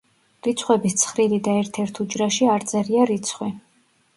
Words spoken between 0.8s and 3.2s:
ცხრილი და ერთ-ერთ უჯრაში არ წერია